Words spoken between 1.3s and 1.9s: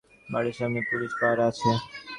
আছে।